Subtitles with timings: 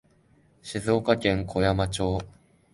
[0.63, 2.21] 静岡県小山町